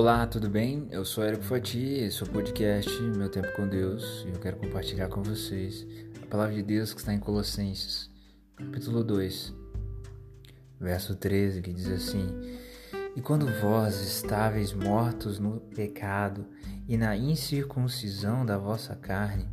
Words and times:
Olá, 0.00 0.26
tudo 0.26 0.48
bem? 0.48 0.88
Eu 0.90 1.04
sou 1.04 1.22
Érico 1.22 1.44
Fati, 1.44 1.78
esse 1.78 2.22
é 2.22 2.26
o 2.26 2.30
podcast 2.30 2.90
Meu 3.02 3.28
Tempo 3.28 3.52
com 3.54 3.68
Deus 3.68 4.24
e 4.26 4.30
eu 4.30 4.40
quero 4.40 4.56
compartilhar 4.56 5.08
com 5.08 5.22
vocês 5.22 5.86
a 6.22 6.26
palavra 6.26 6.54
de 6.54 6.62
Deus 6.62 6.94
que 6.94 7.00
está 7.00 7.12
em 7.12 7.18
Colossenses, 7.18 8.10
capítulo 8.56 9.04
2, 9.04 9.54
verso 10.80 11.14
13, 11.14 11.60
que 11.60 11.70
diz 11.70 11.86
assim: 11.88 12.26
E 13.14 13.20
quando 13.20 13.44
vós 13.60 14.00
estáveis 14.00 14.72
mortos 14.72 15.38
no 15.38 15.60
pecado 15.60 16.46
e 16.88 16.96
na 16.96 17.14
incircuncisão 17.14 18.46
da 18.46 18.56
vossa 18.56 18.96
carne, 18.96 19.46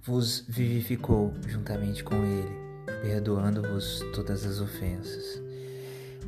vos 0.00 0.44
vivificou 0.48 1.34
juntamente 1.44 2.04
com 2.04 2.14
ele, 2.14 2.56
perdoando-vos 3.02 3.98
todas 4.14 4.46
as 4.46 4.60
ofensas. 4.60 5.42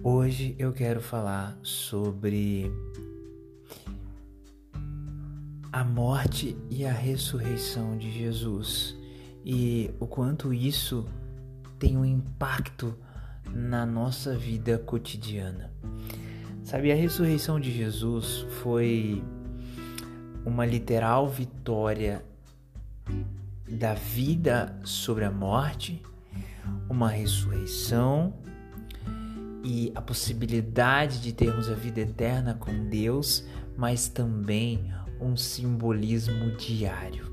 Hoje 0.03 0.57
eu 0.59 0.73
quero 0.73 1.01
falar 1.01 1.57
sobre 1.63 2.69
a 5.81 5.85
morte 5.85 6.59
e 6.69 6.85
a 6.85 6.93
ressurreição 6.93 7.97
de 7.97 8.13
Jesus 8.13 8.95
e 9.43 9.91
o 9.99 10.07
quanto 10.07 10.53
isso 10.53 11.09
tem 11.79 11.97
um 11.97 12.05
impacto 12.05 12.95
na 13.51 13.87
nossa 13.87 14.37
vida 14.37 14.77
cotidiana. 14.77 15.73
Sabe, 16.63 16.93
a 16.93 16.95
ressurreição 16.95 17.59
de 17.59 17.73
Jesus 17.73 18.45
foi 18.61 19.25
uma 20.45 20.67
literal 20.67 21.27
vitória 21.27 22.23
da 23.67 23.95
vida 23.95 24.79
sobre 24.85 25.25
a 25.25 25.31
morte, 25.31 26.03
uma 26.91 27.09
ressurreição 27.09 28.35
e 29.65 29.91
a 29.95 30.03
possibilidade 30.03 31.23
de 31.23 31.33
termos 31.33 31.71
a 31.71 31.75
vida 31.75 32.03
eterna 32.03 32.53
com 32.53 32.85
Deus, 32.91 33.47
mas 33.79 34.09
também 34.09 34.93
um 35.21 35.37
simbolismo 35.37 36.51
diário. 36.57 37.31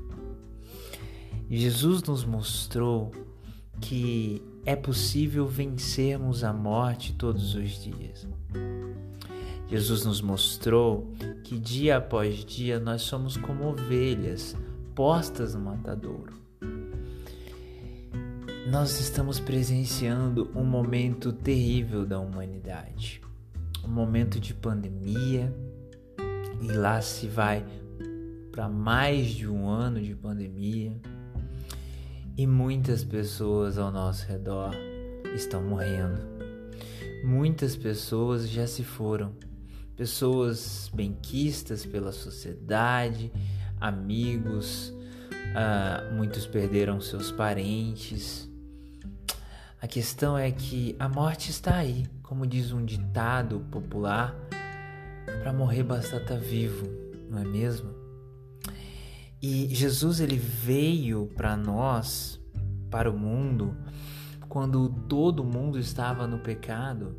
Jesus 1.50 2.02
nos 2.02 2.24
mostrou 2.24 3.10
que 3.80 4.42
é 4.66 4.76
possível 4.76 5.46
vencermos 5.46 6.44
a 6.44 6.52
morte 6.52 7.14
todos 7.14 7.54
os 7.54 7.82
dias. 7.82 8.28
Jesus 9.68 10.04
nos 10.04 10.20
mostrou 10.20 11.12
que 11.44 11.58
dia 11.58 11.98
após 11.98 12.44
dia 12.44 12.78
nós 12.80 13.02
somos 13.02 13.36
como 13.36 13.66
ovelhas 13.68 14.56
postas 14.94 15.54
no 15.54 15.60
matadouro. 15.60 16.32
Nós 18.70 19.00
estamos 19.00 19.40
presenciando 19.40 20.50
um 20.54 20.64
momento 20.64 21.32
terrível 21.32 22.04
da 22.04 22.18
humanidade, 22.18 23.22
um 23.82 23.88
momento 23.88 24.38
de 24.38 24.52
pandemia, 24.52 25.54
e 26.60 26.72
lá 26.72 27.00
se 27.00 27.26
vai 27.26 27.64
para 28.50 28.68
mais 28.68 29.28
de 29.28 29.46
um 29.48 29.68
ano 29.68 30.00
de 30.02 30.14
pandemia 30.14 31.00
e 32.36 32.46
muitas 32.46 33.04
pessoas 33.04 33.78
ao 33.78 33.90
nosso 33.90 34.26
redor 34.26 34.74
estão 35.34 35.62
morrendo. 35.62 36.20
Muitas 37.24 37.76
pessoas 37.76 38.48
já 38.48 38.66
se 38.66 38.82
foram, 38.82 39.32
pessoas 39.96 40.90
benquistas 40.94 41.84
pela 41.84 42.12
sociedade, 42.12 43.32
amigos, 43.80 44.92
uh, 45.30 46.14
muitos 46.14 46.46
perderam 46.46 47.00
seus 47.00 47.30
parentes. 47.30 48.48
A 49.80 49.86
questão 49.86 50.36
é 50.36 50.50
que 50.50 50.96
a 50.98 51.08
morte 51.08 51.50
está 51.50 51.76
aí, 51.76 52.06
como 52.22 52.46
diz 52.46 52.72
um 52.72 52.84
ditado 52.84 53.60
popular 53.70 54.47
para 55.42 55.52
morrer 55.52 55.82
basta 55.82 56.16
estar 56.16 56.34
tá 56.34 56.40
vivo, 56.40 56.88
não 57.30 57.38
é 57.38 57.44
mesmo? 57.44 57.90
E 59.40 59.68
Jesus 59.72 60.18
ele 60.18 60.36
veio 60.36 61.28
para 61.36 61.56
nós, 61.56 62.40
para 62.90 63.10
o 63.10 63.16
mundo, 63.16 63.76
quando 64.48 64.88
todo 65.08 65.44
mundo 65.44 65.78
estava 65.78 66.26
no 66.26 66.38
pecado. 66.40 67.16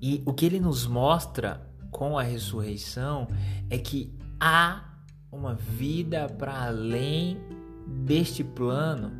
E 0.00 0.22
o 0.24 0.32
que 0.32 0.46
ele 0.46 0.60
nos 0.60 0.86
mostra 0.86 1.60
com 1.90 2.18
a 2.18 2.22
ressurreição 2.22 3.26
é 3.68 3.78
que 3.78 4.12
há 4.38 4.84
uma 5.32 5.54
vida 5.54 6.28
para 6.28 6.66
além 6.66 7.38
deste 8.04 8.44
plano 8.44 9.10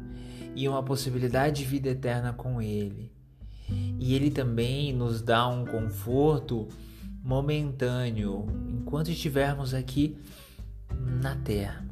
e 0.54 0.69
uma 0.69 0.82
possibilidade 0.82 1.62
de 1.62 1.65
vida 1.65 1.88
eterna 1.88 2.32
com 2.32 2.62
ele. 2.62 3.12
E 3.98 4.15
ele 4.15 4.31
também 4.31 4.93
nos 4.93 5.22
dá 5.22 5.48
um 5.48 5.65
conforto 5.65 6.69
momentâneo 7.24 8.46
enquanto 8.68 9.10
estivermos 9.10 9.72
aqui 9.72 10.14
na 11.22 11.34
terra. 11.36 11.84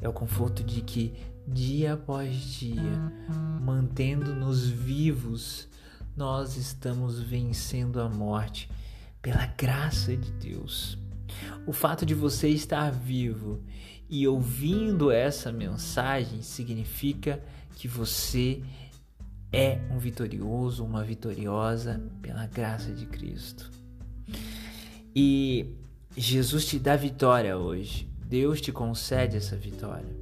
É 0.00 0.08
o 0.08 0.12
conforto 0.12 0.64
de 0.64 0.80
que 0.80 1.14
dia 1.46 1.94
após 1.94 2.34
dia, 2.34 3.12
mantendo-nos 3.62 4.68
vivos, 4.68 5.68
nós 6.16 6.56
estamos 6.56 7.20
vencendo 7.20 8.00
a 8.00 8.08
morte 8.08 8.68
pela 9.22 9.46
graça 9.46 10.16
de 10.16 10.32
Deus. 10.32 10.98
O 11.64 11.72
fato 11.72 12.04
de 12.04 12.14
você 12.14 12.48
estar 12.48 12.90
vivo 12.90 13.62
e 14.08 14.26
ouvindo 14.26 15.10
essa 15.10 15.52
mensagem 15.52 16.42
significa 16.42 17.42
que 17.76 17.86
você 17.86 18.62
é 19.52 19.80
um 19.90 19.98
vitorioso, 19.98 20.84
uma 20.84 21.04
vitoriosa 21.04 22.02
pela 22.20 22.46
graça 22.46 22.92
de 22.92 23.06
Cristo. 23.06 23.70
E 25.18 25.74
Jesus 26.14 26.66
te 26.66 26.78
dá 26.78 26.94
vitória 26.94 27.56
hoje. 27.56 28.06
Deus 28.26 28.60
te 28.60 28.70
concede 28.70 29.38
essa 29.38 29.56
vitória. 29.56 30.14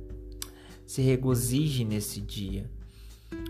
Se 0.86 1.02
regozije 1.02 1.84
nesse 1.84 2.20
dia. 2.20 2.70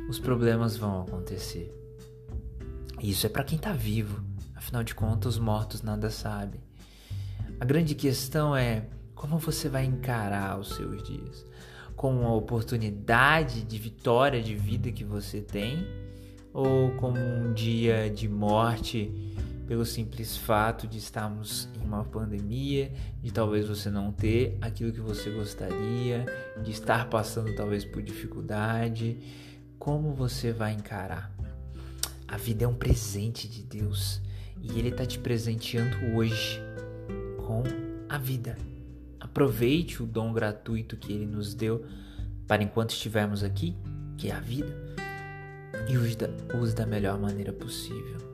Os 0.08 0.18
problemas 0.18 0.74
vão 0.78 1.02
acontecer. 1.02 1.70
Isso 3.02 3.26
é 3.26 3.28
para 3.28 3.44
quem 3.44 3.56
está 3.56 3.74
vivo. 3.74 4.24
Afinal 4.54 4.82
de 4.82 4.94
contas, 4.94 5.34
os 5.34 5.38
mortos 5.38 5.82
nada 5.82 6.08
sabem. 6.08 6.62
A 7.60 7.64
grande 7.66 7.94
questão 7.94 8.56
é 8.56 8.86
como 9.14 9.36
você 9.36 9.68
vai 9.68 9.84
encarar 9.84 10.58
os 10.58 10.70
seus 10.70 11.02
dias. 11.02 11.44
Com 11.94 12.26
a 12.26 12.32
oportunidade 12.32 13.64
de 13.64 13.76
vitória 13.76 14.42
de 14.42 14.54
vida 14.54 14.90
que 14.90 15.04
você 15.04 15.42
tem 15.42 15.86
ou 16.54 16.92
como 16.92 17.18
um 17.18 17.52
dia 17.52 18.08
de 18.08 18.30
morte 18.30 19.33
pelo 19.66 19.84
simples 19.84 20.36
fato 20.36 20.86
de 20.86 20.98
estarmos 20.98 21.68
em 21.80 21.84
uma 21.84 22.04
pandemia, 22.04 22.92
de 23.22 23.32
talvez 23.32 23.66
você 23.66 23.90
não 23.90 24.12
ter 24.12 24.58
aquilo 24.60 24.92
que 24.92 25.00
você 25.00 25.30
gostaria, 25.30 26.26
de 26.62 26.70
estar 26.70 27.08
passando 27.08 27.54
talvez 27.54 27.84
por 27.84 28.02
dificuldade. 28.02 29.18
Como 29.78 30.12
você 30.12 30.52
vai 30.52 30.72
encarar? 30.72 31.32
A 32.28 32.36
vida 32.36 32.64
é 32.64 32.68
um 32.68 32.74
presente 32.74 33.48
de 33.48 33.62
Deus 33.62 34.20
e 34.60 34.78
Ele 34.78 34.88
está 34.88 35.06
te 35.06 35.18
presenteando 35.18 35.96
hoje 36.14 36.60
com 37.38 37.62
a 38.08 38.18
vida. 38.18 38.56
Aproveite 39.20 40.02
o 40.02 40.06
dom 40.06 40.32
gratuito 40.32 40.96
que 40.96 41.12
Ele 41.12 41.26
nos 41.26 41.54
deu 41.54 41.84
para 42.46 42.62
enquanto 42.62 42.90
estivermos 42.90 43.42
aqui, 43.42 43.74
que 44.16 44.28
é 44.28 44.32
a 44.32 44.40
vida, 44.40 44.74
e 45.88 45.96
use 45.96 46.16
da, 46.16 46.28
use 46.56 46.74
da 46.74 46.86
melhor 46.86 47.18
maneira 47.18 47.52
possível. 47.52 48.33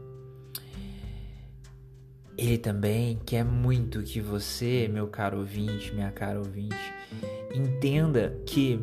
Ele 2.41 2.57
também 2.57 3.21
quer 3.27 3.45
muito 3.45 4.03
que 4.03 4.19
você, 4.19 4.89
meu 4.91 5.07
caro 5.09 5.41
ouvinte, 5.41 5.93
minha 5.93 6.11
cara 6.11 6.39
ouvinte, 6.39 6.75
entenda 7.55 8.35
que 8.47 8.81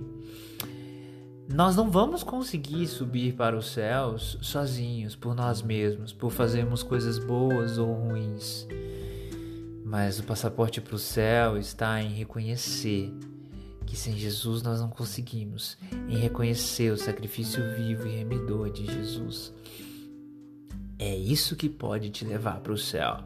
nós 1.52 1.76
não 1.76 1.90
vamos 1.90 2.22
conseguir 2.22 2.86
subir 2.86 3.34
para 3.34 3.58
os 3.58 3.72
céus 3.72 4.38
sozinhos, 4.44 5.16
por 5.16 5.34
nós 5.34 5.64
mesmos, 5.64 6.14
por 6.14 6.32
fazermos 6.32 6.84
coisas 6.84 7.18
boas 7.18 7.80
ou 7.80 7.92
ruins. 7.92 8.68
Mas 9.84 10.20
o 10.20 10.24
passaporte 10.24 10.80
para 10.80 10.96
o 10.96 11.00
céu 11.00 11.58
está 11.58 12.00
em 12.00 12.14
reconhecer 12.14 13.12
que 13.88 13.98
sem 13.98 14.16
Jesus 14.16 14.62
nós 14.62 14.80
não 14.80 14.90
conseguimos, 14.90 15.80
em 16.08 16.18
reconhecer 16.18 16.92
o 16.92 16.98
sacrifício 16.98 17.64
vivo 17.76 18.06
e 18.06 18.18
remidor 18.18 18.70
de 18.70 18.86
Jesus. 18.86 19.52
É 21.00 21.16
isso 21.16 21.56
que 21.56 21.68
pode 21.68 22.12
te 22.12 22.24
levar 22.24 22.60
para 22.60 22.74
o 22.74 22.78
céu. 22.78 23.24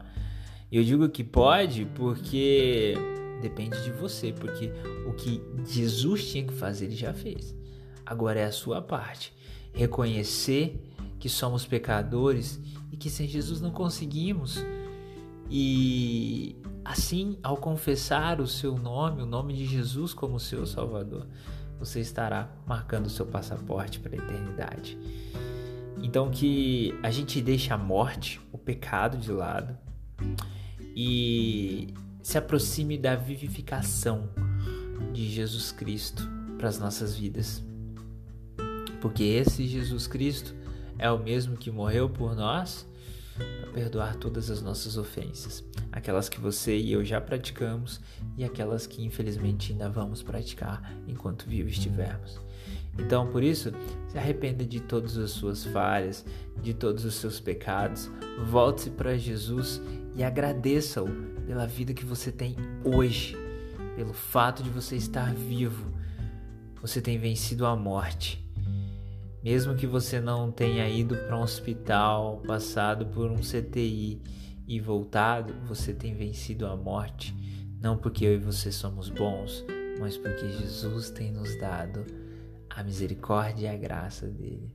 Eu 0.72 0.82
digo 0.82 1.06
que 1.10 1.22
pode 1.22 1.84
porque 1.94 2.94
depende 3.42 3.84
de 3.84 3.90
você, 3.90 4.32
porque 4.32 4.72
o 5.06 5.12
que 5.12 5.42
Jesus 5.66 6.30
tinha 6.30 6.44
que 6.44 6.54
fazer, 6.54 6.86
ele 6.86 6.96
já 6.96 7.12
fez. 7.12 7.54
Agora 8.06 8.40
é 8.40 8.44
a 8.46 8.50
sua 8.50 8.80
parte. 8.80 9.34
Reconhecer 9.74 10.80
que 11.18 11.28
somos 11.28 11.66
pecadores 11.66 12.58
e 12.90 12.96
que 12.96 13.10
sem 13.10 13.28
Jesus 13.28 13.60
não 13.60 13.70
conseguimos. 13.70 14.64
E 15.50 16.56
assim, 16.82 17.38
ao 17.42 17.58
confessar 17.58 18.40
o 18.40 18.46
seu 18.46 18.78
nome, 18.78 19.20
o 19.20 19.26
nome 19.26 19.52
de 19.52 19.66
Jesus 19.66 20.14
como 20.14 20.40
seu 20.40 20.66
Salvador, 20.66 21.26
você 21.78 22.00
estará 22.00 22.50
marcando 22.66 23.06
o 23.06 23.10
seu 23.10 23.26
passaporte 23.26 24.00
para 24.00 24.14
a 24.14 24.18
eternidade. 24.18 24.96
Então 26.02 26.30
que 26.30 26.98
a 27.02 27.10
gente 27.10 27.42
deixe 27.42 27.74
a 27.74 27.76
morte, 27.76 28.40
o 28.50 28.56
pecado 28.56 29.18
de 29.18 29.30
lado 29.30 29.76
e 30.94 31.92
se 32.22 32.38
aproxime 32.38 32.96
da 32.96 33.16
vivificação 33.16 34.28
de 35.12 35.28
Jesus 35.28 35.72
Cristo 35.72 36.28
para 36.56 36.68
as 36.68 36.78
nossas 36.78 37.16
vidas. 37.16 37.62
Porque 39.00 39.24
esse 39.24 39.66
Jesus 39.66 40.06
Cristo 40.06 40.54
é 40.98 41.10
o 41.10 41.18
mesmo 41.18 41.56
que 41.56 41.70
morreu 41.70 42.08
por 42.08 42.36
nós 42.36 42.86
para 43.36 43.72
perdoar 43.72 44.16
todas 44.16 44.50
as 44.50 44.62
nossas 44.62 44.96
ofensas, 44.96 45.64
aquelas 45.90 46.28
que 46.28 46.40
você 46.40 46.76
e 46.78 46.92
eu 46.92 47.04
já 47.04 47.20
praticamos 47.20 48.00
e 48.36 48.44
aquelas 48.44 48.86
que 48.86 49.02
infelizmente 49.04 49.72
ainda 49.72 49.88
vamos 49.88 50.22
praticar 50.22 50.94
enquanto 51.08 51.48
vivo 51.48 51.68
estivermos. 51.68 52.38
Então, 52.98 53.26
por 53.26 53.42
isso, 53.42 53.72
se 54.08 54.18
arrependa 54.18 54.64
de 54.64 54.80
todas 54.80 55.16
as 55.16 55.30
suas 55.30 55.64
falhas, 55.64 56.24
de 56.62 56.74
todos 56.74 57.04
os 57.04 57.14
seus 57.14 57.40
pecados, 57.40 58.10
volte-se 58.46 58.90
para 58.90 59.16
Jesus 59.16 59.80
e 60.14 60.22
agradeça-o 60.22 61.08
pela 61.46 61.66
vida 61.66 61.94
que 61.94 62.04
você 62.04 62.30
tem 62.30 62.56
hoje, 62.84 63.36
pelo 63.96 64.12
fato 64.12 64.62
de 64.62 64.70
você 64.70 64.96
estar 64.96 65.34
vivo. 65.34 65.90
Você 66.80 67.00
tem 67.00 67.18
vencido 67.18 67.64
a 67.64 67.74
morte. 67.74 68.42
Mesmo 69.42 69.74
que 69.74 69.86
você 69.86 70.20
não 70.20 70.52
tenha 70.52 70.88
ido 70.88 71.16
para 71.16 71.36
um 71.36 71.42
hospital, 71.42 72.42
passado 72.46 73.06
por 73.06 73.30
um 73.30 73.38
CTI 73.38 74.22
e 74.68 74.80
voltado, 74.80 75.54
você 75.66 75.92
tem 75.92 76.14
vencido 76.14 76.66
a 76.66 76.76
morte. 76.76 77.34
Não 77.80 77.96
porque 77.96 78.24
eu 78.24 78.34
e 78.34 78.38
você 78.38 78.70
somos 78.70 79.08
bons, 79.08 79.64
mas 79.98 80.16
porque 80.16 80.48
Jesus 80.48 81.10
tem 81.10 81.32
nos 81.32 81.58
dado 81.58 82.21
a 82.74 82.82
misericórdia 82.82 83.66
e 83.66 83.74
a 83.74 83.76
graça 83.76 84.26
dele. 84.26 84.72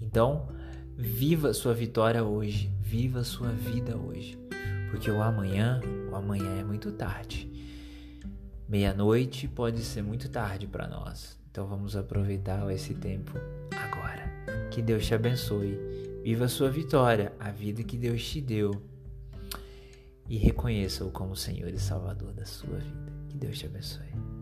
Então, 0.00 0.48
viva 0.96 1.52
sua 1.52 1.74
vitória 1.74 2.24
hoje, 2.24 2.72
viva 2.80 3.24
sua 3.24 3.48
vida 3.48 3.96
hoje, 3.96 4.38
porque 4.90 5.10
o 5.10 5.22
amanhã, 5.22 5.80
o 6.10 6.16
amanhã 6.16 6.58
é 6.58 6.64
muito 6.64 6.92
tarde. 6.92 7.48
Meia-noite 8.68 9.48
pode 9.48 9.80
ser 9.80 10.02
muito 10.02 10.28
tarde 10.28 10.66
para 10.66 10.86
nós. 10.86 11.38
Então 11.50 11.66
vamos 11.66 11.96
aproveitar 11.96 12.70
esse 12.70 12.94
tempo 12.94 13.32
agora. 13.74 14.30
Que 14.70 14.82
Deus 14.82 15.06
te 15.06 15.14
abençoe. 15.14 15.78
Viva 16.22 16.44
a 16.44 16.48
sua 16.48 16.70
vitória, 16.70 17.32
a 17.40 17.50
vida 17.50 17.82
que 17.82 17.96
Deus 17.96 18.22
te 18.28 18.40
deu. 18.40 18.70
E 20.28 20.36
reconheça-o 20.36 21.10
como 21.10 21.34
Senhor 21.34 21.72
e 21.72 21.78
Salvador 21.78 22.32
da 22.34 22.44
sua 22.44 22.76
vida. 22.76 23.12
Que 23.30 23.38
Deus 23.38 23.58
te 23.58 23.64
abençoe. 23.64 24.37